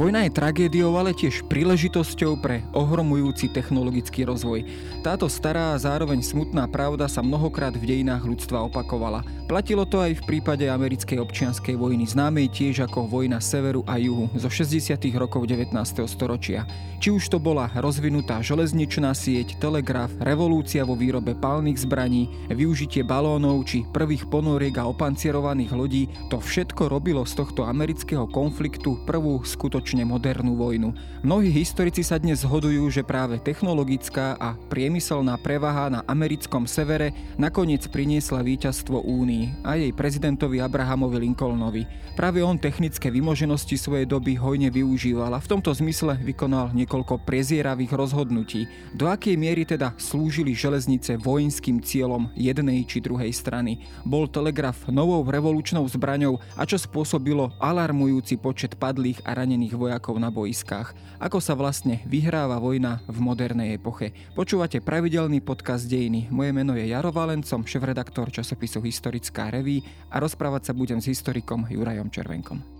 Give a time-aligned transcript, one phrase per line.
[0.00, 4.64] Vojna je tragédiou, ale tiež príležitosťou pre ohromujúci technologický rozvoj.
[5.04, 9.20] Táto stará a zároveň smutná pravda sa mnohokrát v dejinách ľudstva opakovala.
[9.44, 14.32] Platilo to aj v prípade americkej občianskej vojny, známej tiež ako vojna severu a juhu
[14.40, 14.96] zo 60.
[15.20, 15.68] rokov 19.
[16.08, 16.64] storočia.
[16.96, 23.68] Či už to bola rozvinutá železničná sieť, telegraf, revolúcia vo výrobe palných zbraní, využitie balónov
[23.68, 29.44] či prvých ponoriek a opancierovaných lodí, to všetko robilo z tohto amerického konfliktu prvú
[29.90, 30.94] skutočne modernú vojnu.
[31.26, 37.90] Mnohí historici sa dnes zhodujú, že práve technologická a priemyselná prevaha na americkom severe nakoniec
[37.90, 41.90] priniesla víťazstvo Únii a jej prezidentovi Abrahamovi Lincolnovi.
[42.14, 47.90] Práve on technické vymoženosti svojej doby hojne využíval a v tomto zmysle vykonal niekoľko prezieravých
[47.90, 48.70] rozhodnutí.
[48.94, 53.82] Do akej miery teda slúžili železnice vojenským cieľom jednej či druhej strany?
[54.06, 60.28] Bol telegraf novou revolučnou zbraňou a čo spôsobilo alarmujúci počet padlých a ranených vojakov na
[60.28, 60.92] boiskách?
[61.16, 64.12] Ako sa vlastne vyhráva vojna v modernej epoche?
[64.36, 66.28] Počúvate pravidelný podcast Dejiny.
[66.28, 69.80] Moje meno je Jaro Valencom, šéf-redaktor časopisu Historická reví
[70.12, 72.79] a rozprávať sa budem s historikom Jurajom Červenkom.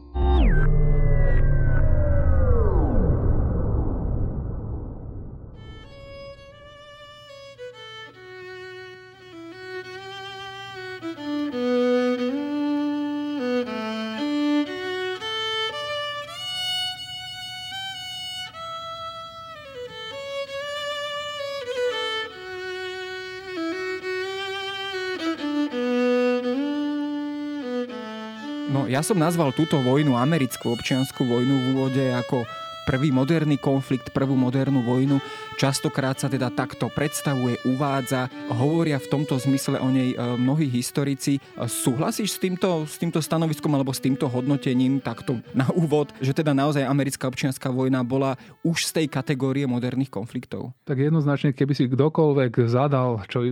[29.01, 32.45] Ja som nazval túto vojnu, americkú občianskú vojnu v úvode ako
[32.89, 35.21] prvý moderný konflikt, prvú modernú vojnu.
[35.61, 41.37] Častokrát sa teda takto predstavuje, uvádza, hovoria v tomto zmysle o nej e, mnohí historici.
[41.37, 46.33] E, súhlasíš s týmto, s týmto stanoviskom alebo s týmto hodnotením takto na úvod, že
[46.33, 50.73] teda naozaj americká občianská vojna bola už z tej kategórie moderných konfliktov?
[50.89, 53.45] Tak jednoznačne, keby si kdokoľvek zadal čo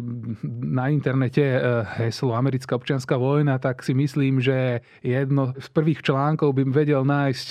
[0.64, 1.58] na internete e,
[2.00, 7.48] heslo americká občianská vojna, tak si myslím, že jedno z prvých článkov by vedel nájsť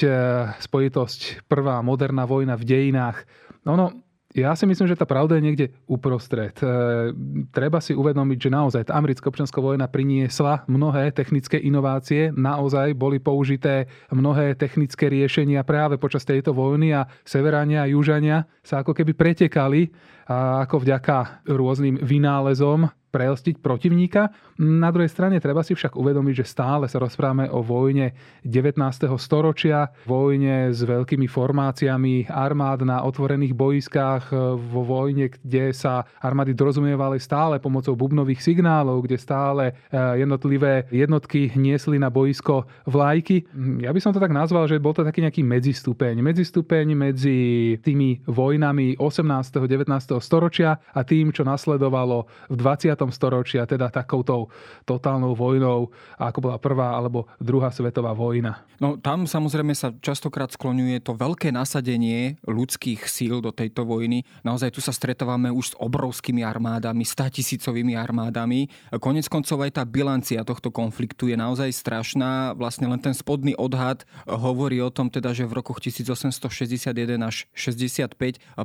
[0.62, 3.28] spojitosť prvá moderná vojna v dejinách.
[3.67, 3.91] Ono,
[4.31, 6.55] ja si myslím, že tá pravda je niekde uprostred.
[6.63, 7.11] E,
[7.51, 13.19] treba si uvedomiť, že naozaj tá americká občianská vojna priniesla mnohé technické inovácie, naozaj boli
[13.19, 19.11] použité mnohé technické riešenia práve počas tejto vojny a severania a južania sa ako keby
[19.11, 19.91] pretekali
[20.31, 24.29] ako vďaka rôznym vynálezom preelstiť protivníka.
[24.62, 28.13] Na druhej strane treba si však uvedomiť, že stále sa rozprávame o vojne
[28.44, 28.78] 19.
[29.18, 37.22] storočia, vojne s veľkými formáciami armád na otvorených boiskách, vo vojne, kde sa armády dorozumievali
[37.22, 39.74] stále pomocou bubnových signálov, kde stále e,
[40.19, 43.45] jednotlivé jednotky niesli na boisko vlajky.
[43.81, 46.19] Ja by som to tak nazval, že bol to taký nejaký medzistupeň.
[46.19, 47.39] Medzistupeň medzi
[47.81, 49.69] tými vojnami 18.
[49.69, 49.88] 19.
[50.19, 54.50] storočia a tým, čo nasledovalo v 20 storočia, teda takoutou
[54.90, 58.66] totálnou vojnou, ako bola prvá alebo druhá svetová vojna.
[58.81, 64.25] No tam samozrejme sa častokrát skloňuje to veľké nasadenie ľudských síl do tejto vojny.
[64.46, 68.69] Naozaj tu sa stretávame už s obrovskými armádami, statisícovými armádami.
[69.02, 72.53] Konec koncov aj tá bilancia tohto konfliktu je naozaj strašná.
[72.53, 76.94] Vlastne len ten spodný odhad hovorí o tom teda, že v rokoch 1861
[77.25, 78.13] až 65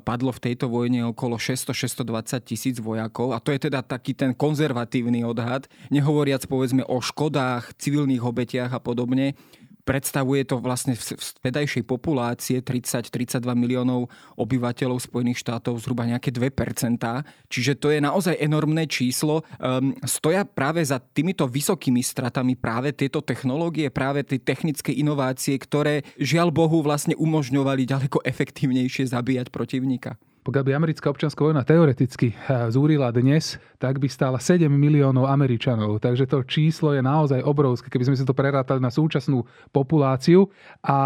[0.05, 5.27] padlo v tejto vojne okolo 600-620 tisíc vojakov a to je teda taký ten konzervatívny
[5.27, 9.35] odhad, nehovoriac povedzme o škodách, civilných obetiach a podobne
[9.83, 11.03] predstavuje to vlastne v
[11.43, 14.07] vedajšej populácie 30-32 miliónov
[14.39, 17.03] obyvateľov Spojených štátov zhruba nejaké 2%.
[17.51, 19.43] Čiže to je naozaj enormné číslo.
[19.59, 26.07] Um, stoja práve za týmito vysokými stratami práve tieto technológie, práve tie technické inovácie, ktoré
[26.15, 30.15] žiaľ Bohu vlastne umožňovali ďaleko efektívnejšie zabíjať protivníka.
[30.43, 36.03] Pokiaľ by americká občianská vojna teoreticky eh, zúrila dnes, tak by stála 7 miliónov Američanov.
[36.03, 40.51] Takže to číslo je naozaj obrovské, keby sme si to prerátali na súčasnú populáciu.
[40.83, 40.99] A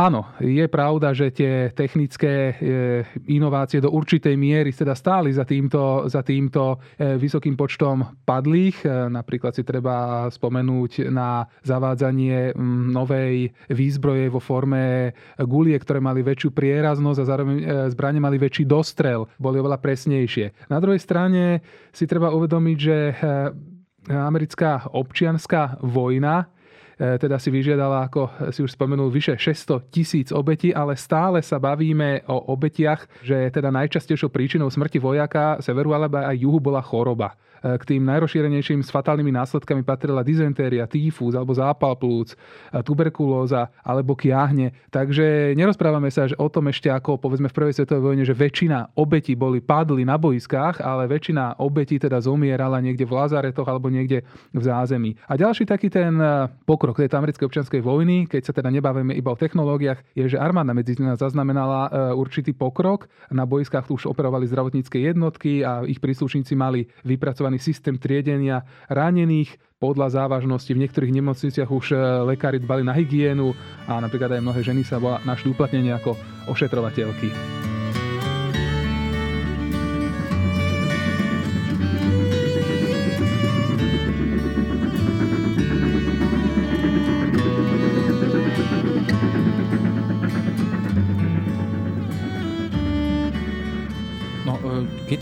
[0.00, 2.56] áno, je pravda, že tie technické eh,
[3.28, 8.88] inovácie do určitej miery teda stáli za týmto, za týmto eh, vysokým počtom padlých.
[9.12, 16.48] Napríklad si treba spomenúť na zavádzanie mm, novej výzbroje vo forme gulie, ktoré mali väčšiu
[16.56, 17.56] prieraznosť a zároveň
[17.92, 20.70] zbranie mali väčší dostrel, boli oveľa presnejšie.
[20.70, 23.14] Na druhej strane si treba uvedomiť, že eh,
[24.08, 26.48] americká občianská vojna
[26.98, 32.26] teda si vyžiadala, ako si už spomenul, vyše 600 tisíc obetí, ale stále sa bavíme
[32.26, 37.38] o obetiach, že teda najčastejšou príčinou smrti vojaka severu alebo aj juhu bola choroba.
[37.62, 42.36] E, k tým najrozšírenejším s fatálnymi následkami patrila dizentéria, týfus alebo zápal plúc, e,
[42.82, 44.74] tuberkulóza alebo kiahne.
[44.94, 48.94] Takže nerozprávame sa že o tom ešte ako povedzme v prvej svetovej vojne, že väčšina
[48.94, 54.22] obetí boli padli na boiskách, ale väčšina obetí teda zomierala niekde v lazaretoch alebo niekde
[54.54, 55.16] v zázemí.
[55.26, 59.34] A ďalší taký ten e, pokrok tejto americkej občianskej vojny, keď sa teda nebavíme iba
[59.34, 63.06] o technológiách, je, že armáda medzi zaznamenala určitý pokrok.
[63.30, 67.64] Na boiskách tu už operovali zdravotnícke jednotky a ich príslušníci mali vypracovať tzv.
[67.64, 70.68] systém triedenia ranených podľa závažnosti.
[70.68, 71.96] V niektorých nemocniciach už e,
[72.34, 73.54] lekári dbali na hygienu
[73.86, 76.18] a napríklad aj mnohé ženy sa našli uplatnenie ako
[76.50, 77.57] ošetrovateľky.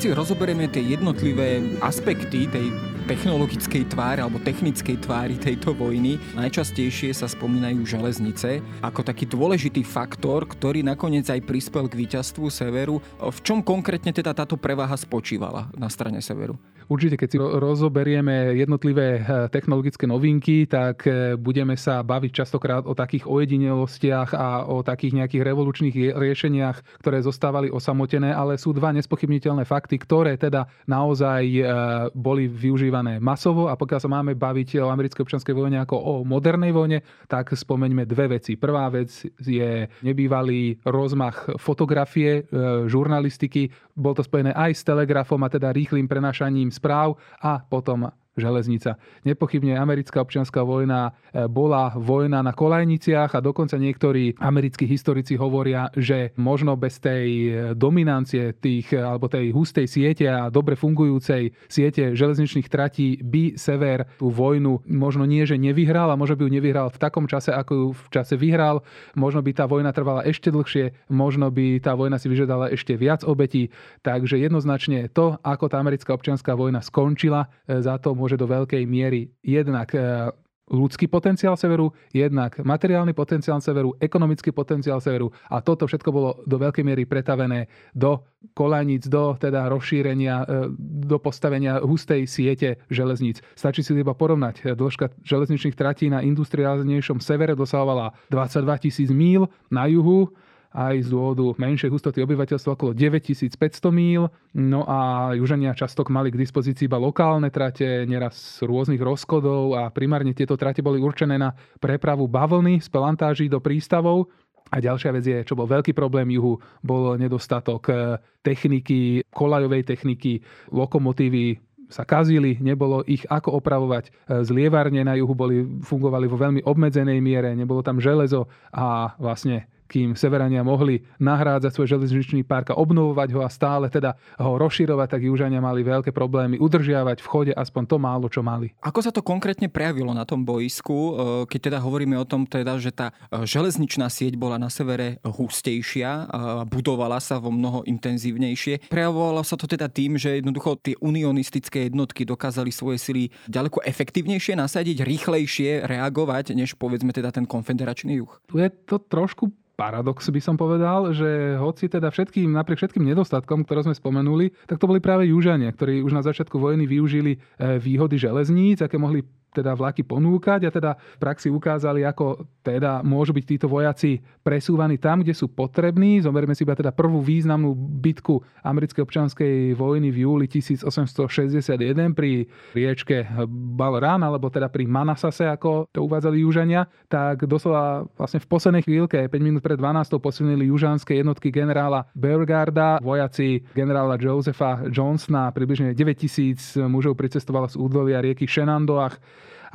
[0.06, 2.70] Si rozoberieme tie jednotlivé aspekty tej
[3.10, 10.46] technologickej tvári alebo technickej tvári tejto vojny, najčastejšie sa spomínajú železnice ako taký dôležitý faktor,
[10.46, 13.02] ktorý nakoniec aj prispel k víťazstvu severu.
[13.18, 16.54] V čom konkrétne teda táto prevaha spočívala na strane severu?
[16.86, 22.94] Určite, keď si rozoberieme jednotlivé eh, technologické novinky, tak eh, budeme sa baviť častokrát o
[22.94, 29.66] takých ojedinelostiach a o takých nejakých revolučných riešeniach, ktoré zostávali osamotené, ale sú dva nespochybniteľné
[29.66, 31.66] fakty, ktoré teda naozaj eh,
[32.14, 36.70] boli využívané masovo a pokiaľ sa máme baviť o americkej občianskej vojne ako o modernej
[36.70, 38.54] vojne, tak spomeňme dve veci.
[38.54, 39.10] Prvá vec
[39.42, 42.46] je nebývalý rozmach fotografie,
[42.86, 43.72] žurnalistiky.
[43.96, 49.00] Bol to spojené aj s telegrafom a teda rýchlým prenášaním správ a potom železnica.
[49.24, 55.88] Nepochybne americká občianská vojna e, bola vojna na kolajniciach a dokonca niektorí americkí historici hovoria,
[55.96, 61.56] že možno bez tej e, dominancie tých, e, alebo tej hustej siete a dobre fungujúcej
[61.66, 66.50] siete železničných tratí by sever tú vojnu možno nie, že nevyhral a možno by ju
[66.52, 68.84] nevyhral v takom čase, ako ju v čase vyhral.
[69.16, 73.24] Možno by tá vojna trvala ešte dlhšie, možno by tá vojna si vyžiadala ešte viac
[73.24, 73.72] obetí.
[74.04, 79.30] Takže jednoznačne to, ako tá americká občianská vojna skončila, za to môže do veľkej miery
[79.46, 80.34] jednak e,
[80.66, 86.58] ľudský potenciál severu, jednak materiálny potenciál severu, ekonomický potenciál severu a toto všetko bolo do
[86.58, 88.18] veľkej miery pretavené do
[88.50, 90.74] kolaníc, do teda rozšírenia, e,
[91.06, 93.46] do postavenia hustej siete železníc.
[93.54, 94.74] Stačí si iba porovnať.
[94.74, 100.34] Dĺžka železničných tratí na industriálnejšom severe dosahovala 22 tisíc míl, na juhu
[100.72, 104.28] aj z dôvodu menšej hustoty obyvateľstva okolo 9500 míl.
[104.56, 110.34] No a južania často mali k dispozícii iba lokálne trate, neraz rôznych rozkodov a primárne
[110.34, 114.28] tieto trate boli určené na prepravu bavlny z pelantáží do prístavov.
[114.66, 117.96] A ďalšia vec je, čo bol veľký problém juhu, bol nedostatok eh,
[118.42, 120.42] techniky, kolajovej techniky,
[120.74, 124.04] lokomotívy sa kazili, nebolo ich ako opravovať.
[124.10, 129.70] Eh, zlievárne na juhu boli, fungovali vo veľmi obmedzenej miere, nebolo tam železo a vlastne
[129.86, 135.08] kým Severania mohli nahrádzať svoj železničný park a obnovovať ho a stále teda ho rozširovať,
[135.16, 138.74] tak Južania mali veľké problémy udržiavať v chode aspoň to málo, čo mali.
[138.82, 141.12] Ako sa to konkrétne prejavilo na tom boisku, e,
[141.48, 146.10] keď teda hovoríme o tom teda, že tá e, železničná sieť bola na severe hustejšia
[146.26, 148.90] a budovala sa vo mnoho intenzívnejšie.
[148.92, 154.58] Prejavovalo sa to teda tým, že jednoducho tie unionistické jednotky dokázali svoje sily ďaleko efektívnejšie
[154.58, 158.32] nasadiť, rýchlejšie reagovať, než povedzme teda ten konfederačný juh.
[158.50, 163.68] Tu je to trošku paradox by som povedal, že hoci teda všetkým, napriek všetkým nedostatkom,
[163.68, 167.76] ktoré sme spomenuli, tak to boli práve Južania, ktorí už na začiatku vojny využili eh,
[167.76, 169.22] výhody železníc, aké mohli
[169.56, 175.00] teda vlaky ponúkať a teda v praxi ukázali, ako teda môžu byť títo vojaci presúvaní
[175.00, 176.20] tam, kde sú potrební.
[176.20, 182.44] Zoberme si iba teda prvú významnú bitku americkej občianskej vojny v júli 1861 pri
[182.76, 188.82] riečke Balrán, alebo teda pri Manasase, ako to uvádzali Južania, tak doslova vlastne v poslednej
[188.84, 190.20] chvíľke, 5 minút pred 12.
[190.20, 198.20] posilnili južanské jednotky generála Beauregarda, vojaci generála Josepha Johnsona, približne 9000 mužov pricestovalo z údolia
[198.20, 199.14] rieky Shenandoah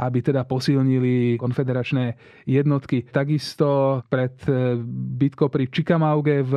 [0.02, 2.18] aby teda posilnili konfederačné
[2.50, 3.06] jednotky.
[3.06, 4.82] Takisto pred e,
[5.22, 6.54] bitkou pri Chickamauge v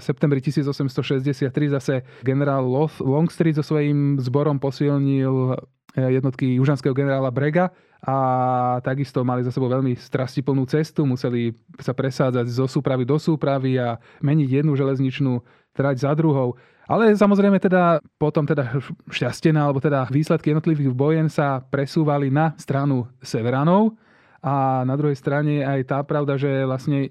[0.00, 2.64] septembri 1863 zase generál
[3.04, 5.60] Longstreet so svojím zborom posilnil
[5.92, 7.68] e, jednotky južanského generála Brega
[8.06, 8.16] a
[8.80, 14.00] takisto mali za sebou veľmi strastiplnú cestu, museli sa presádzať zo súpravy do súpravy a
[14.24, 15.42] meniť jednu železničnú
[15.76, 16.56] trať za druhou.
[16.86, 18.78] Ale samozrejme teda potom teda
[19.10, 23.98] šťastená, alebo teda výsledky jednotlivých bojen sa presúvali na stranu Severanov
[24.38, 27.10] a na druhej strane aj tá pravda, že vlastne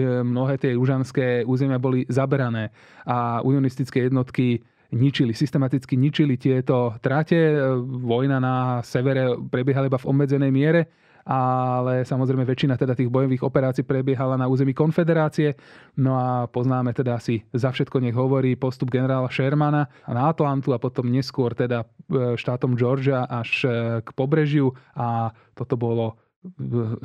[0.00, 2.72] mnohé tie južanské územia boli zaberané
[3.04, 7.60] a unionistické jednotky ničili, systematicky ničili tieto trate.
[7.84, 10.88] Vojna na severe prebiehala iba v obmedzenej miere
[11.26, 15.54] ale samozrejme väčšina teda tých bojových operácií prebiehala na území konfederácie.
[15.98, 20.82] No a poznáme teda asi za všetko nech hovorí postup generála Shermana na Atlantu a
[20.82, 23.68] potom neskôr teda e, štátom Georgia až e,
[24.02, 26.18] k pobrežiu a toto bolo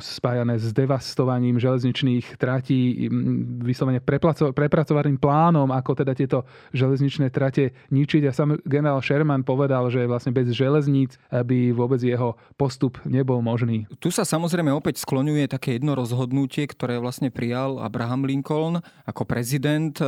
[0.02, 3.06] spájané s devastovaním železničných tratí,
[3.62, 4.02] vyslovene
[4.50, 6.42] prepracovaným plánom, ako teda tieto
[6.74, 8.22] železničné trate ničiť.
[8.26, 13.86] A sam generál Sherman povedal, že vlastne bez železníc by vôbec jeho postup nebol možný.
[14.02, 19.94] Tu sa samozrejme opäť skloňuje také jedno rozhodnutie, ktoré vlastne prijal Abraham Lincoln ako prezident
[20.02, 20.04] e,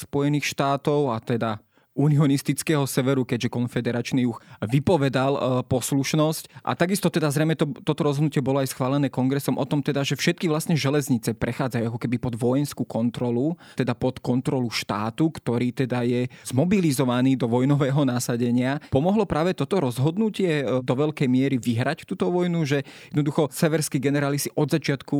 [0.00, 1.60] Spojených štátov a teda
[1.98, 6.62] unionistického severu, keďže konfederačný juh vypovedal e, poslušnosť.
[6.62, 10.14] A takisto teda zrejme to, toto rozhodnutie bolo aj schválené kongresom o tom teda, že
[10.14, 16.06] všetky vlastne železnice prechádzajú ako keby pod vojenskú kontrolu, teda pod kontrolu štátu, ktorý teda
[16.06, 18.78] je zmobilizovaný do vojnového násadenia.
[18.88, 24.38] Pomohlo práve toto rozhodnutie e, do veľkej miery vyhrať túto vojnu, že jednoducho severskí generáli
[24.38, 25.18] si od začiatku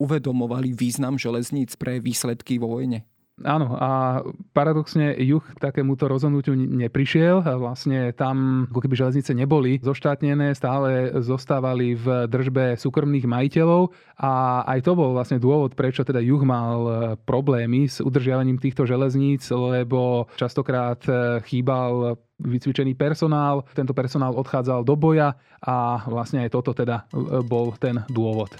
[0.00, 3.04] uvedomovali význam železníc pre výsledky vo vojne?
[3.42, 4.22] Áno, a
[4.54, 7.42] paradoxne juh takémuto rozhodnutiu neprišiel.
[7.58, 13.90] Vlastne tam ako keby železnice neboli zoštátnené, stále zostávali v držbe súkromných majiteľov
[14.22, 19.42] a aj to bol vlastne dôvod, prečo teda juh mal problémy s udržiavaním týchto železníc,
[19.50, 21.02] lebo častokrát
[21.42, 27.10] chýbal vycvičený personál, tento personál odchádzal do boja a vlastne aj toto teda
[27.50, 28.54] bol ten dôvod.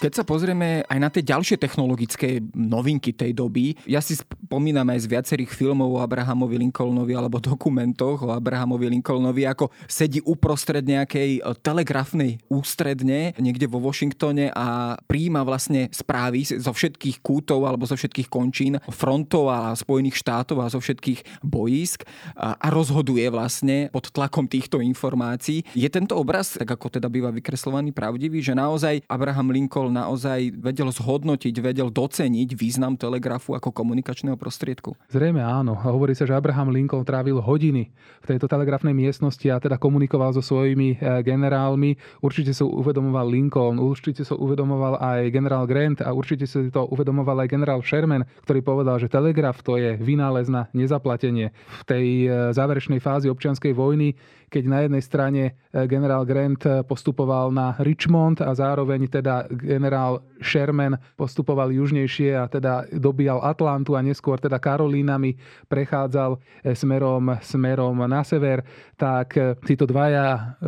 [0.00, 5.04] Keď sa pozrieme aj na tie ďalšie technologické novinky tej doby, ja si spomínam aj
[5.04, 11.44] z viacerých filmov o Abrahamovi Lincolnovi alebo dokumentoch o Abrahamovi Lincolnovi, ako sedí uprostred nejakej
[11.44, 17.92] e, telegrafnej ústredne niekde vo Washingtone a príjima vlastne správy zo všetkých kútov alebo zo
[17.92, 22.08] všetkých končín frontov a Spojených štátov a zo všetkých boísk
[22.40, 25.60] a rozhoduje vlastne pod tlakom týchto informácií.
[25.76, 30.88] Je tento obraz, tak ako teda býva vykreslovaný, pravdivý, že naozaj Abraham Lincoln naozaj vedel
[30.88, 34.94] zhodnotiť, vedel doceniť význam telegrafu ako komunikačného prostriedku?
[35.10, 35.74] Zrejme áno.
[35.74, 37.90] Hovorí sa, že Abraham Lincoln trávil hodiny
[38.22, 41.98] v tejto telegrafnej miestnosti a teda komunikoval so svojimi eh, generálmi.
[42.22, 47.42] Určite sa uvedomoval Lincoln, určite sa uvedomoval aj generál Grant a určite sa to uvedomoval
[47.42, 51.50] aj generál Sherman, ktorý povedal, že telegraf to je vynález na nezaplatenie.
[51.52, 54.14] V tej eh, záverečnej fázi občianskej vojny
[54.50, 60.26] keď na jednej strane eh, generál Grant eh, postupoval na Richmond a zároveň teda generál
[60.42, 65.38] Sherman postupoval južnejšie a teda dobíjal Atlantu a neskôr teda Karolínami
[65.70, 68.66] prechádzal eh, smerom, smerom na sever,
[68.98, 70.58] tak títo dvaja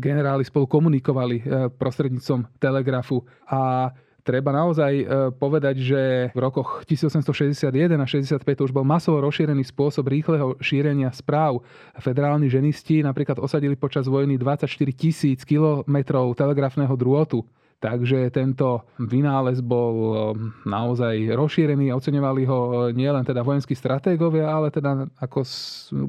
[0.00, 1.44] generáli spolu komunikovali
[1.76, 3.22] prostredníctvom telegrafu.
[3.46, 3.92] A
[4.28, 6.02] treba naozaj e, povedať, že
[6.36, 11.64] v rokoch 1861 a 65 to už bol masovo rozšírený spôsob rýchleho šírenia správ.
[11.96, 17.40] Federálni ženisti napríklad osadili počas vojny 24 tisíc kilometrov telegrafného drôtu.
[17.78, 24.50] Takže tento vynález bol um, naozaj rozšírený a oceňovali ho uh, nielen teda vojenskí stratégovia,
[24.50, 25.46] ale teda, ako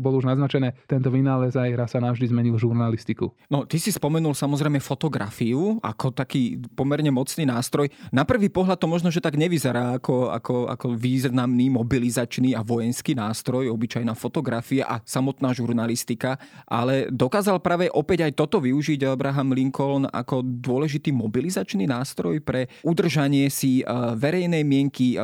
[0.02, 3.30] bol už naznačené, tento vynález aj raz sa navždy zmenil žurnalistiku.
[3.54, 7.86] No, ty si spomenul samozrejme fotografiu ako taký pomerne mocný nástroj.
[8.10, 13.14] Na prvý pohľad to možno, že tak nevyzerá ako, ako, ako významný mobilizačný a vojenský
[13.14, 20.10] nástroj, obyčajná fotografia a samotná žurnalistika, ale dokázal práve opäť aj toto využiť Abraham Lincoln
[20.10, 23.86] ako dôležitý mobilizačný mobilizačný nástroj pre udržanie si e,
[24.16, 25.24] verejnej mienky, e,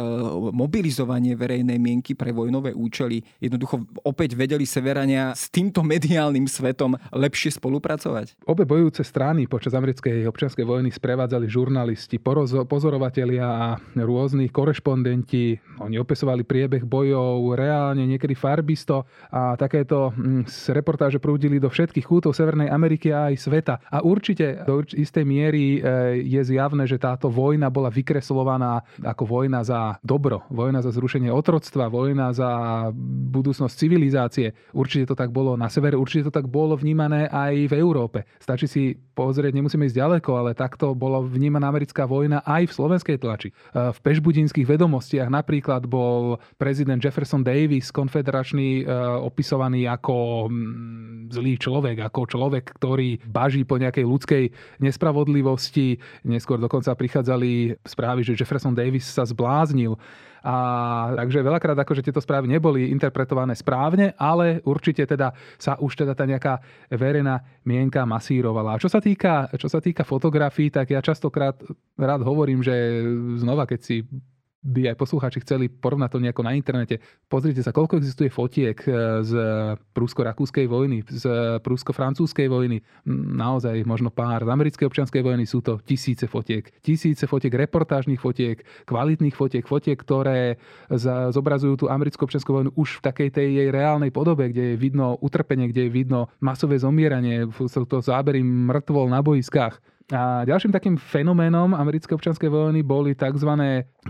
[0.51, 3.23] mobilizovanie verejnej mienky pre vojnové účely.
[3.39, 8.35] Jednoducho opäť vedeli severania s týmto mediálnym svetom lepšie spolupracovať?
[8.51, 15.55] Obe bojujúce strany počas americkej občianskej vojny sprevádzali žurnalisti, pozorovatelia a rôzni korešpondenti.
[15.79, 22.35] Oni opisovali priebeh bojov reálne, niekedy farbisto a takéto mm, reportáže prúdili do všetkých kútov
[22.35, 23.79] Severnej Ameriky a aj sveta.
[23.87, 29.61] A určite do istej miery e, je zjavné, že táto vojna bola vykreslovaná ako vojna
[29.61, 32.49] za dobro, vojna za zrušenie otroctva, vojna za
[33.29, 34.47] budúcnosť civilizácie.
[34.73, 38.25] Určite to tak bolo na severe, určite to tak bolo vnímané aj v Európe.
[38.41, 38.83] Stačí si
[39.15, 43.49] pozrieť, nemusíme ísť ďaleko, ale takto bolo vnímaná americká vojna aj v slovenskej tlači.
[43.51, 43.53] E,
[43.93, 48.83] v pešbudinských vedomostiach napríklad bol prezident Jefferson Davis, konfederačný, e,
[49.23, 54.43] opisovaný ako mm, zlý človek, ako človek, ktorý baží po nejakej ľudskej
[54.83, 59.97] nespravodlivosti neskôr dokonca prichádzali správy, že Jefferson Davis sa zbláznil.
[60.45, 60.55] A
[61.17, 66.29] takže veľakrát akože tieto správy neboli interpretované správne, ale určite teda sa už teda tá
[66.29, 66.61] nejaká
[66.93, 68.77] verejná mienka masírovala.
[68.77, 71.57] A čo sa týka, čo sa týka fotografií, tak ja častokrát
[71.97, 73.01] rád hovorím, že
[73.41, 74.05] znova, keď si
[74.65, 76.97] by aj poslucháči chceli porovnať to nejako na internete,
[77.29, 79.31] pozrite sa, koľko existuje fotiek e, z
[79.93, 81.25] prúsko-rakúskej vojny, z
[81.61, 82.81] prúsko-francúzskej vojny.
[83.37, 84.41] Naozaj možno pár.
[84.41, 86.65] Z americkej občianskej vojny sú to tisíce fotiek.
[86.81, 90.57] Tisíce fotiek, reportážnych fotiek, kvalitných fotiek, fotiek, ktoré
[91.29, 95.21] zobrazujú tú americkú občianskú vojnu už v takej tej jej reálnej podobe, kde je vidno
[95.21, 99.77] utrpenie, kde je vidno masové zomieranie, sú to zábery mŕtvol na boiskách.
[100.13, 103.49] A ďalším takým fenoménom americkej občianskej vojny boli tzv.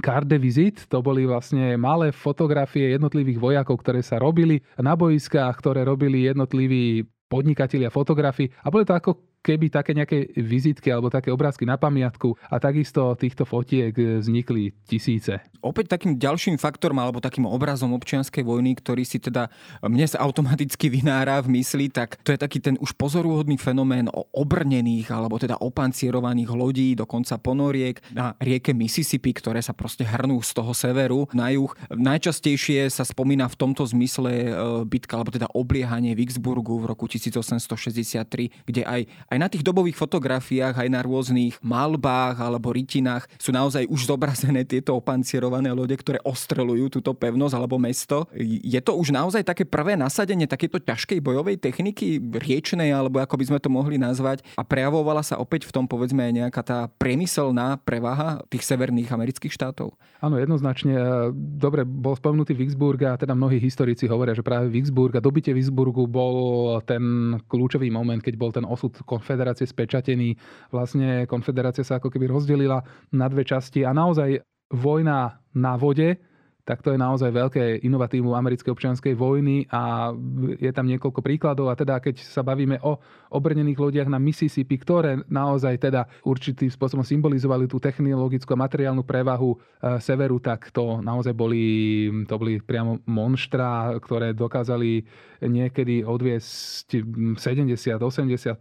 [0.04, 0.84] carte de visit.
[0.92, 7.08] To boli vlastne malé fotografie jednotlivých vojakov, ktoré sa robili na boiskách, ktoré robili jednotliví
[7.32, 8.52] podnikatelia fotografi.
[8.64, 13.14] A boli to ako keby také nejaké vizitky alebo také obrázky na pamiatku a takisto
[13.14, 15.38] týchto fotiek vznikli tisíce.
[15.62, 19.54] Opäť takým ďalším faktorom alebo takým obrazom občianskej vojny, ktorý si teda
[19.86, 24.26] mne sa automaticky vynára v mysli, tak to je taký ten už pozorúhodný fenomén o
[24.34, 30.52] obrnených alebo teda opancierovaných lodí, dokonca ponoriek na rieke Mississippi, ktoré sa proste hrnú z
[30.54, 31.70] toho severu na juh.
[31.92, 34.50] Najčastejšie sa spomína v tomto zmysle e,
[34.88, 39.02] bitka alebo teda obliehanie Vicksburgu v roku 1863, kde aj,
[39.34, 44.08] aj aj na tých dobových fotografiách, aj na rôznych malbách alebo rytinách sú naozaj už
[44.08, 48.32] zobrazené tieto opancierované lode, ktoré ostrelujú túto pevnosť alebo mesto.
[48.40, 53.46] Je to už naozaj také prvé nasadenie takéto ťažkej bojovej techniky, riečnej, alebo ako by
[53.52, 57.76] sme to mohli nazvať, a prejavovala sa opäť v tom povedzme aj nejaká tá priemyselná
[57.84, 59.92] prevaha tých severných amerických štátov?
[60.24, 60.96] Áno, jednoznačne.
[61.36, 66.08] Dobre, bol spomenutý Vicksburg a teda mnohí historici hovoria, že práve Vicksburg a dobitie Vicksburgu
[66.08, 70.38] bol ten kľúčový moment, keď bol ten osud konfederácie spečatený.
[70.70, 74.38] Vlastne konfederácia sa ako keby rozdelila na dve časti a naozaj
[74.70, 76.22] vojna na vode
[76.66, 80.10] tak to je naozaj veľké inovatívum americkej občianskej vojny a
[80.58, 82.98] je tam niekoľko príkladov a teda keď sa bavíme o
[83.30, 89.54] obrnených lodiach na Mississippi, ktoré naozaj teda určitým spôsobom symbolizovali tú technologickú a materiálnu prevahu
[89.54, 89.58] e,
[90.02, 95.06] severu, tak to naozaj boli, to boli priamo monštra, ktoré dokázali
[95.46, 97.06] niekedy odviesť
[97.38, 98.02] 70-80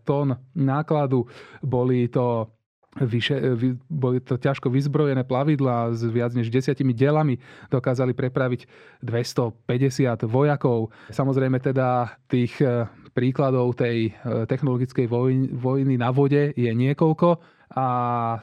[0.05, 1.25] tón nákladu.
[1.65, 2.53] Boli to
[3.01, 7.39] vyše, vy, boli to ťažko vyzbrojené plavidla s viac než desiatimi dielami.
[7.71, 8.67] Dokázali prepraviť
[9.03, 10.95] 250 vojakov.
[11.11, 15.07] Samozrejme teda tých e, príkladov tej e, technologickej
[15.55, 17.87] vojny na vode je niekoľko a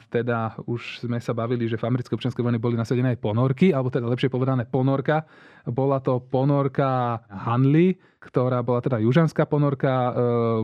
[0.10, 3.94] teda už sme sa bavili, že v americkej občianskej vojne boli nasadené aj ponorky, alebo
[3.94, 5.30] teda lepšie povedané ponorka.
[5.70, 10.12] Bola to ponorka Hanley, ktorá bola teda južanská ponorka, e,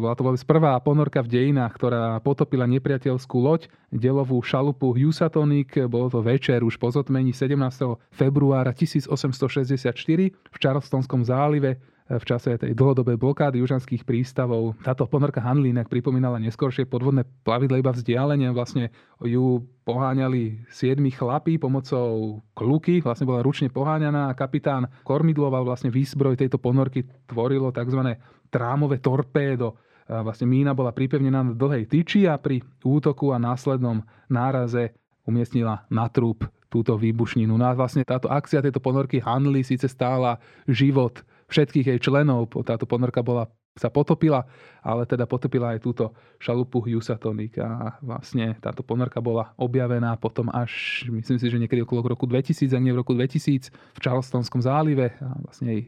[0.02, 6.10] bola to vôbec prvá ponorka v dejinách, ktorá potopila nepriateľskú loď, delovú šalupu Housatonic, bolo
[6.10, 7.98] to večer už po zotmení 17.
[8.14, 9.90] februára 1864
[10.34, 14.80] v Charlestonskom zálive v čase tej dlhodobej blokády južanských prístavov.
[14.80, 18.48] Táto ponorka Hanlínek pripomínala neskôršie podvodné plavidlo iba vzdialenie.
[18.56, 25.92] Vlastne ju poháňali siedmi chlapí pomocou kluky, vlastne bola ručne poháňaná a kapitán kormidloval vlastne
[25.92, 28.16] výzbroj tejto ponorky, tvorilo tzv.
[28.48, 29.76] trámové torpédo.
[30.08, 34.00] Vlastne mína bola pripevnená na dlhej tyči a pri útoku a následnom
[34.32, 34.96] náraze
[35.28, 37.56] umiestnila na trúb túto výbušninu.
[37.56, 42.52] No a vlastne táto akcia tejto ponorky Hanley síce stála život všetkých jej členov.
[42.64, 44.42] Táto ponorka bola, sa potopila,
[44.82, 46.10] ale teda potopila aj túto
[46.42, 52.10] šalupu Husatonic a vlastne táto ponorka bola objavená potom až, myslím si, že niekedy okolo
[52.10, 55.84] roku 2000, ak nie v roku 2000 v Charlestonskom zálive a vlastne jej,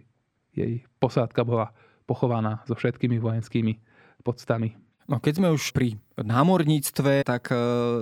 [0.53, 1.73] jej posádka bola
[2.05, 3.81] pochovaná so všetkými vojenskými
[4.21, 4.77] podstami.
[5.09, 7.55] No keď sme už pri námorníctve, tak e,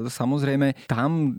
[0.10, 1.36] samozrejme tam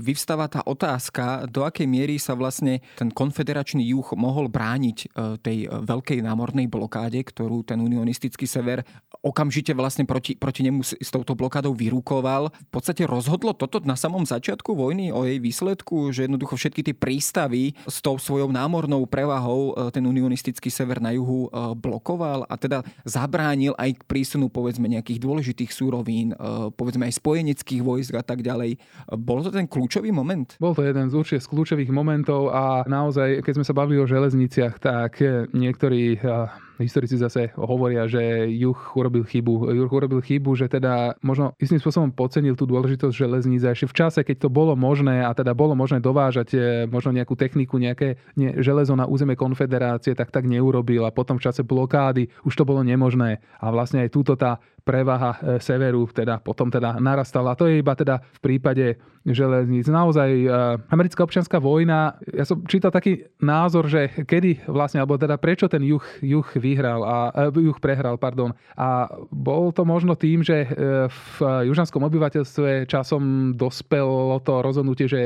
[0.00, 5.06] vyvstáva tá otázka, do akej miery sa vlastne ten konfederačný juh mohol brániť e,
[5.40, 8.86] tej veľkej námornej blokáde, ktorú ten unionistický sever
[9.20, 12.48] okamžite vlastne proti, proti nemu s touto blokádou vyrukoval.
[12.48, 16.96] V podstate rozhodlo toto na samom začiatku vojny o jej výsledku, že jednoducho všetky tie
[16.96, 22.84] prístavy s tou svojou námornou prevahou e, ten unionistický sever na juhu blokoval a teda
[23.02, 28.24] zabránil aj k prísunu povedzme nejakých dôležitých súrovín krajín, eh, povedzme aj spojeneckých vojsk a
[28.24, 28.76] tak ďalej.
[29.16, 30.56] Bol to ten kľúčový moment?
[30.60, 34.10] Bol to jeden z určite z kľúčových momentov a naozaj, keď sme sa bavili o
[34.10, 39.72] železniciach, tak niektorí eh, historici zase hovoria, že juh urobil chybu.
[39.72, 44.20] Juh urobil chybu, že teda možno istým spôsobom podcenil tú dôležitosť železníc ešte v čase,
[44.24, 48.56] keď to bolo možné a teda bolo možné dovážať e, možno nejakú techniku, nejaké nie,
[48.64, 52.80] železo na územie konfederácie, tak tak neurobil a potom v čase blokády už to bolo
[52.80, 53.40] nemožné.
[53.60, 57.54] A vlastne aj túto tá prevaha e, severu teda potom teda narastala.
[57.54, 59.86] To je iba teda v prípade železníc.
[59.86, 60.48] Naozaj e,
[60.88, 65.84] americká občianská vojna, ja som čítal taký názor, že kedy vlastne, alebo teda prečo ten
[65.84, 67.16] juh, juh vyhral a
[67.50, 68.54] e, juh prehral, pardon.
[68.78, 70.70] A bol to možno tým, že
[71.10, 75.22] v južanskom obyvateľstve časom dospelo to rozhodnutie, že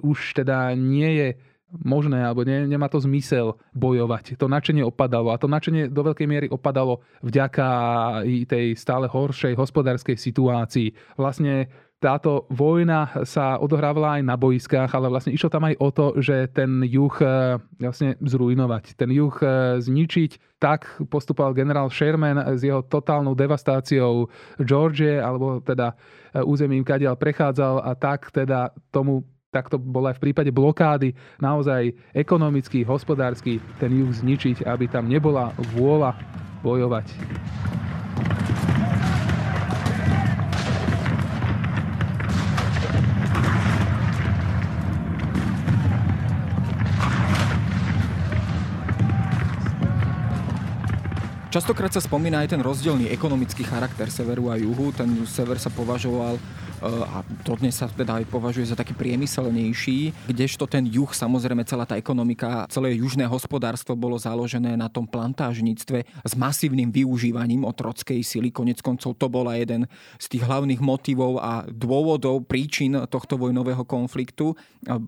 [0.00, 1.28] už teda nie je
[1.84, 4.38] možné, alebo ne, nemá to zmysel bojovať.
[4.38, 7.68] To načenie opadalo a to načenie do veľkej miery opadalo vďaka
[8.46, 10.94] tej stále horšej hospodárskej situácii.
[11.18, 16.06] Vlastne táto vojna sa odohrávala aj na boiskách, ale vlastne išlo tam aj o to,
[16.20, 20.60] že ten juh e, vlastne zrujnovať, ten juh e, zničiť.
[20.60, 24.28] Tak postupoval generál Sherman s jeho totálnou devastáciou
[24.60, 25.96] Georgie, alebo teda
[26.36, 31.16] e, územím, kadiaľ prechádzal a tak teda tomu tak to bolo aj v prípade blokády,
[31.40, 36.12] naozaj ekonomicky, hospodársky ten juh zničiť, aby tam nebola vôľa
[36.60, 37.08] bojovať.
[51.56, 54.92] Častokrát sa spomína aj ten rozdielný ekonomický charakter severu a juhu.
[54.92, 56.36] Ten sever sa považoval
[56.84, 61.96] a dodnes sa teda aj považuje za taký priemyselnejší, kdežto ten juh, samozrejme celá tá
[61.96, 68.52] ekonomika, celé južné hospodárstvo bolo založené na tom plantážnictve s masívnym využívaním otrockej sily.
[68.52, 69.88] Konec koncov to bola jeden
[70.20, 74.52] z tých hlavných motivov a dôvodov, príčin tohto vojnového konfliktu.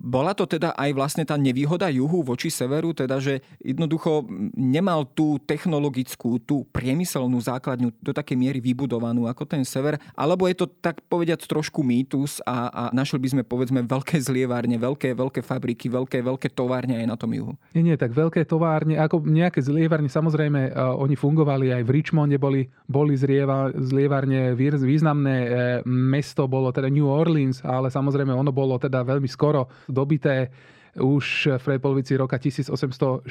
[0.02, 4.24] Bola to teda aj vlastne tá nevýhoda juhu voči severu, teda že jednoducho
[4.56, 10.56] nemal tú technologickú, tú priemyselnú základňu do takej miery vybudovanú ako ten sever, alebo je
[10.58, 15.42] to tak povediať trošku mýtus a, a našli by sme povedzme veľké zlievárne, veľké, veľké
[15.42, 17.58] fabriky, veľké, veľké továrne aj na tom juhu.
[17.74, 22.38] Nie, nie, tak veľké továrne, ako nejaké zlievárne, samozrejme uh, oni fungovali aj v Richmonde,
[22.38, 25.50] boli, boli zlieva, zlievárne, významné uh,
[25.82, 30.46] mesto bolo teda New Orleans, ale samozrejme ono bolo teda veľmi skoro dobité
[30.94, 33.26] už v polovici roka 1862.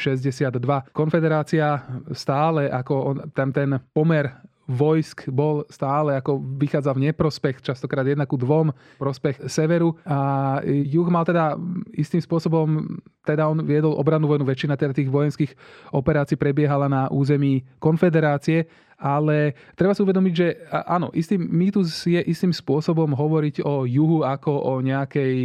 [0.91, 4.29] Konfederácia stále ako on, tam ten pomer
[4.67, 9.95] vojsk bol stále ako vychádza v neprospech, častokrát jedna ku dvom, prospech severu.
[10.03, 11.55] A juh mal teda
[11.95, 15.51] istým spôsobom, teda on viedol obrannú vojnu, väčšina teda tých vojenských
[15.95, 20.47] operácií prebiehala na území konfederácie, ale treba si uvedomiť, že
[20.89, 25.37] áno, istý mýtus je istým spôsobom hovoriť o juhu ako o nejakej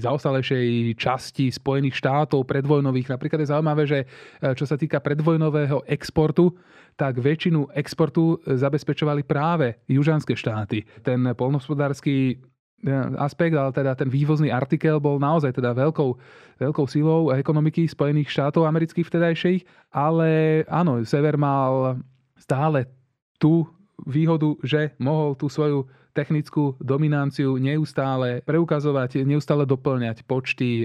[0.00, 3.12] zaostalejšej časti Spojených štátov predvojnových.
[3.12, 4.06] Napríklad je zaujímavé, že e,
[4.56, 6.56] čo sa týka predvojnového exportu,
[6.96, 10.88] tak väčšinu exportu zabezpečovali práve južanské štáty.
[11.04, 12.34] Ten polnohospodársky e,
[13.20, 16.10] aspekt, ale teda ten vývozný artikel bol naozaj teda veľkou,
[16.64, 19.60] veľkou silou ekonomiky Spojených štátov amerických vtedajších,
[19.92, 22.00] ale áno, sever mal
[22.40, 22.88] stále
[23.36, 23.68] tú
[24.08, 30.84] výhodu, že mohol tú svoju technickú dominanciu neustále preukazovať, neustále doplňať počty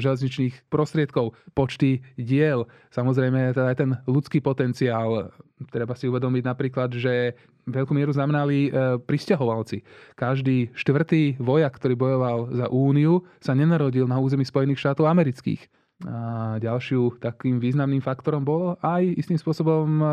[0.00, 2.64] železničných prostriedkov, počty diel.
[2.88, 5.36] Samozrejme aj ten ľudský potenciál.
[5.68, 7.36] Treba si uvedomiť napríklad, že
[7.68, 8.70] veľkú mieru znamenali e,
[9.04, 9.84] pristahovalci.
[10.16, 15.60] Každý štvrtý vojak, ktorý bojoval za Úniu, sa nenarodil na území Spojených štátov amerických.
[16.04, 20.04] A ďalšiu takým významným faktorom bolo aj istým spôsobom e,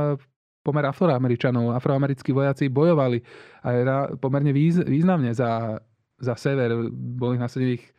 [0.62, 1.74] pomer afroameričanov.
[1.74, 3.22] Afroamerickí vojaci bojovali
[3.66, 3.76] aj
[4.22, 4.54] pomerne
[4.86, 5.82] významne za,
[6.22, 6.90] za sever.
[6.94, 7.92] Boli nasadených e,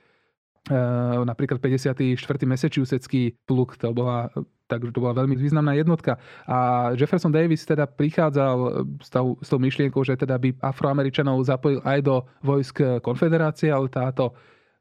[1.26, 2.16] napríklad 54.
[2.46, 4.30] Massachusettský pluk, to bola,
[4.70, 6.16] takže to bola veľmi významná jednotka.
[6.46, 11.82] A Jefferson Davis teda prichádzal s tou, s tou myšlienkou, že teda by Afroameričanov zapojil
[11.82, 14.32] aj do vojsk konfederácie, ale táto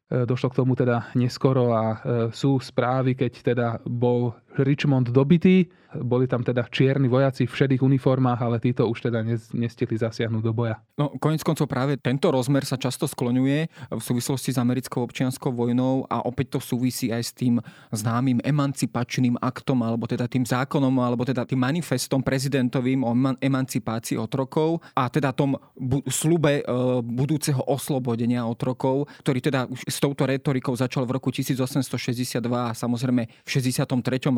[0.08, 1.96] e, došlo k tomu teda neskoro a e,
[2.30, 8.40] sú správy, keď teda bol Richmond dobitý, boli tam teda čierni vojaci v šedých uniformách,
[8.40, 10.80] ale títo už teda nestihli zasiahnuť do boja.
[10.96, 13.60] No, konec koncov práve tento rozmer sa často skloňuje
[13.92, 17.60] v súvislosti s americkou občianskou vojnou a opäť to súvisí aj s tým
[17.92, 23.12] známym emancipačným aktom, alebo teda tým zákonom, alebo teda tým manifestom prezidentovým o
[23.42, 26.64] emancipácii otrokov a teda tom bu- slube e,
[27.04, 33.28] budúceho oslobodenia otrokov, ktorý teda už s touto retorikou začal v roku 1862 a samozrejme
[33.28, 33.84] v 63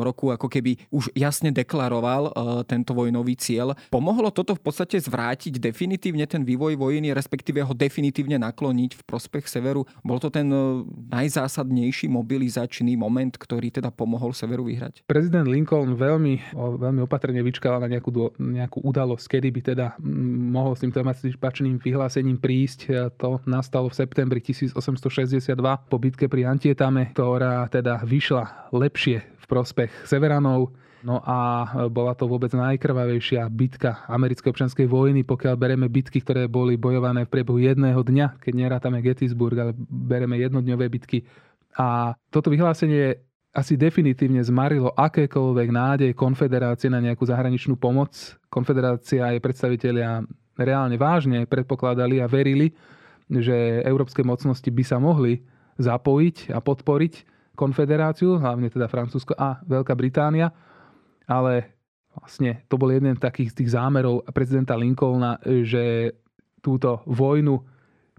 [0.04, 2.30] roku ako keby už jasne deklaroval
[2.68, 3.72] tento vojnový cieľ.
[3.88, 9.48] Pomohlo toto v podstate zvrátiť definitívne ten vývoj vojny, respektíve ho definitívne nakloniť v prospech
[9.48, 9.88] severu?
[10.04, 10.46] Bol to ten
[11.08, 15.08] najzásadnejší mobilizačný moment, ktorý teda pomohol severu vyhrať?
[15.08, 19.86] Prezident Lincoln veľmi, veľmi opatrne vyčkal na nejakú, nejakú udalosť, kedy by teda
[20.52, 23.14] mohol s týmto emancipačným vyhlásením prísť.
[23.22, 25.54] To nastalo v septembri 1862
[25.86, 30.74] po bitke pri Antietame, ktorá teda vyšla lepšie v prospech Severanov.
[31.04, 36.80] No a bola to vôbec najkrvavejšia bitka americkej občianskej vojny, pokiaľ bereme bitky, ktoré boli
[36.80, 41.28] bojované v priebehu jedného dňa, keď nerátame Gettysburg, ale bereme jednodňové bitky.
[41.76, 43.20] A toto vyhlásenie
[43.52, 48.40] asi definitívne zmarilo akékoľvek nádej konfederácie na nejakú zahraničnú pomoc.
[48.48, 50.24] Konfederácia jej predstavitelia
[50.56, 52.72] reálne vážne predpokladali a verili,
[53.28, 55.44] že európske mocnosti by sa mohli
[55.76, 60.50] zapojiť a podporiť konfederáciu, hlavne teda Francúzsko a Veľká Británia,
[61.24, 61.74] ale
[62.14, 66.14] vlastne to bol jeden z takých tých zámerov prezidenta Lincolna, že
[66.62, 67.58] túto vojnu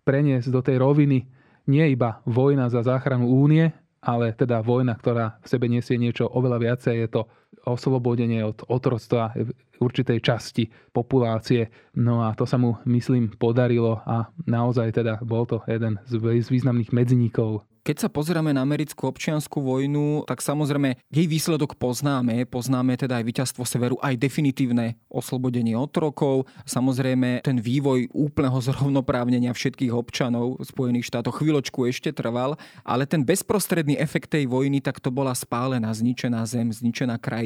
[0.04, 1.26] preniesť do tej roviny.
[1.66, 3.74] Nie iba vojna za záchranu únie,
[4.06, 7.22] ale teda vojna, ktorá v sebe nesie niečo oveľa viacej, je to
[7.64, 9.32] oslobodenie od otroctva
[9.80, 11.72] určitej časti populácie.
[11.96, 16.20] No a to sa mu, myslím, podarilo a naozaj teda bol to jeden z
[16.52, 22.50] významných medzníkov keď sa pozeráme na americkú občianskú vojnu, tak samozrejme jej výsledok poznáme.
[22.50, 26.50] Poznáme teda aj víťazstvo severu, aj definitívne oslobodenie otrokov.
[26.66, 34.02] Samozrejme ten vývoj úplného zrovnoprávnenia všetkých občanov Spojených štátoch chvíľočku ešte trval, ale ten bezprostredný
[34.02, 37.45] efekt tej vojny, tak to bola spálená, zničená zem, zničená krajina.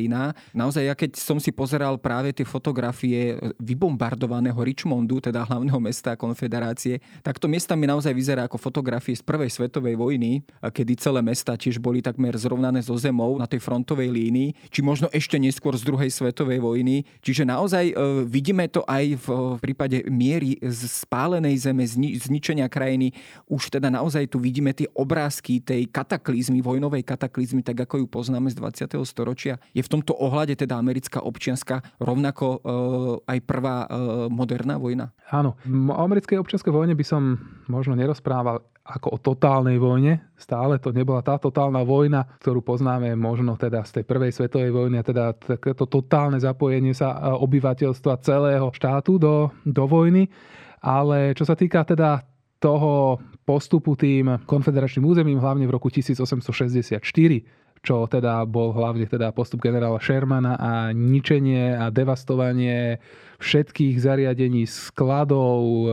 [0.55, 7.03] Naozaj, ja keď som si pozeral práve tie fotografie vybombardovaného Richmondu, teda hlavného mesta konfederácie,
[7.25, 11.57] tak to miesta mi naozaj vyzerá ako fotografie z prvej svetovej vojny kedy celé mesta
[11.57, 15.83] tiež boli takmer zrovnané so zemou na tej frontovej línii, či možno ešte neskôr z
[15.83, 17.03] druhej svetovej vojny.
[17.23, 17.93] Čiže naozaj e,
[18.27, 19.27] vidíme to aj v
[19.59, 21.83] prípade miery spálenej zeme,
[22.15, 23.11] zničenia krajiny.
[23.49, 28.51] Už teda naozaj tu vidíme tie obrázky tej kataklizmy, vojnovej kataklizmy, tak ako ju poznáme
[28.51, 28.99] z 20.
[29.07, 29.57] storočia.
[29.73, 32.57] Je v tomto ohľade teda americká občianska rovnako e,
[33.25, 33.87] aj prvá e,
[34.29, 35.09] moderná vojna?
[35.33, 35.57] Áno.
[35.65, 40.33] O americkej občianskej vojne by som možno nerozprával ako o totálnej vojne.
[40.33, 44.95] Stále to nebola tá totálna vojna, ktorú poznáme možno teda z tej prvej svetovej vojny,
[45.01, 45.23] a teda
[45.77, 50.29] to totálne zapojenie sa e, obyvateľstva celého štátu do, do vojny.
[50.79, 52.23] Ale čo sa týka teda
[52.59, 57.01] toho postupu tým konfederačným územím, hlavne v roku 1864,
[57.79, 62.99] čo teda bol hlavne teda postup generála Shermana a ničenie a devastovanie
[63.39, 65.87] všetkých zariadení, skladov, e,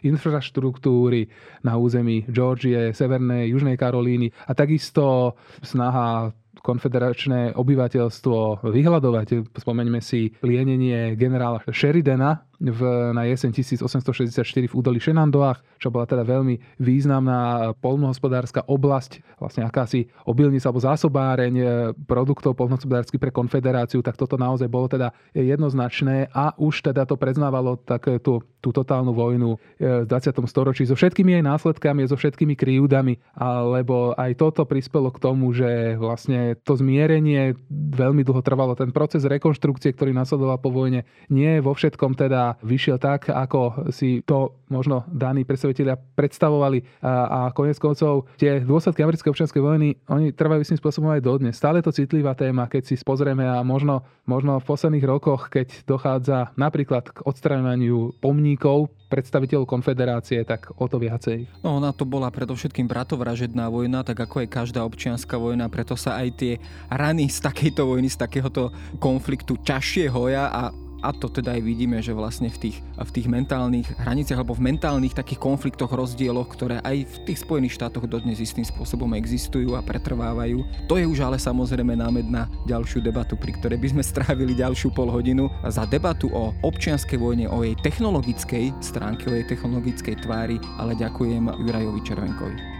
[0.00, 1.28] infraštruktúry
[1.60, 9.56] na území Georgie, Severnej, Južnej Karolíny a takisto snaha konfederačné obyvateľstvo vyhľadovať.
[9.56, 12.80] Spomeňme si plienenie generála Sheridana v,
[13.16, 20.12] na jeseň 1864 v údolí Šenandoach, čo bola teda veľmi významná polnohospodárska oblasť, vlastne akási
[20.28, 21.64] obilnica alebo zásobáreň e,
[22.04, 27.80] produktov polnohospodársky pre konfederáciu, tak toto naozaj bolo teda jednoznačné a už teda to preznávalo
[27.80, 30.36] tak tú, tú totálnu vojnu e, v 20.
[30.44, 35.96] storočí so všetkými jej následkami, so všetkými kryúdami, alebo aj toto prispelo k tomu, že
[35.96, 38.76] vlastne to zmierenie veľmi dlho trvalo.
[38.76, 43.90] Ten proces rekonštrukcie, ktorý nasledoval po vojne, nie je vo všetkom teda vyšiel tak, ako
[43.94, 49.98] si to možno daní predstavitelia predstavovali a, a konec koncov tie dôsledky americkej občianskej vojny,
[50.06, 51.58] oni trvajú istým spôsobom aj dodnes.
[51.58, 56.54] Stále to citlivá téma, keď si pozrieme a možno, možno v posledných rokoch, keď dochádza
[56.54, 61.50] napríklad k odstraňovaniu pomníkov predstaviteľov konfederácie, tak o to viacej.
[61.66, 66.22] No ona to bola predovšetkým bratovražedná vojna, tak ako je každá občianská vojna, preto sa
[66.22, 66.52] aj tie
[66.86, 68.70] rany z takejto vojny, z takéhoto
[69.02, 70.62] konfliktu ťažšie hoja a
[71.00, 74.72] a to teda aj vidíme, že vlastne v tých, v tých mentálnych hraniciach alebo v
[74.72, 79.84] mentálnych takých konfliktoch, rozdieloch, ktoré aj v tých Spojených štátoch dodnes istým spôsobom existujú a
[79.84, 80.62] pretrvávajú.
[80.88, 84.92] To je už ale samozrejme námed na ďalšiu debatu, pri ktorej by sme strávili ďalšiu
[84.92, 90.56] pol hodinu za debatu o občianskej vojne, o jej technologickej stránke, o jej technologickej tvári,
[90.78, 92.79] ale ďakujem Jurajovi Červenkovi.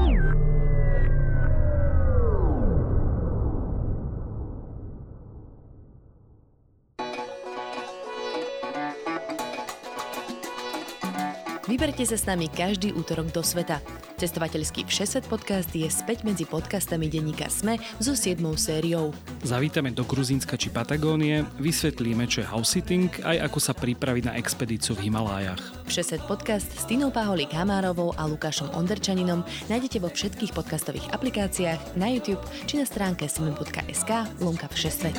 [11.81, 13.81] Vyberte sa s nami každý útorok do sveta.
[14.21, 18.37] Cestovateľský Všeset podcast je späť medzi podcastami denníka SME so 7.
[18.53, 19.09] sériou.
[19.41, 24.37] Zavítame do Gruzínska či Patagónie, vysvetlíme, čo je house sitting, aj ako sa pripraviť na
[24.37, 25.89] expedíciu v Himalájach.
[25.89, 32.13] Všeset podcast s Tinou Paholík Hamárovou a Lukášom Onderčaninom nájdete vo všetkých podcastových aplikáciách, na
[32.13, 35.17] YouTube či na stránke sme.sk lomka Všesvet.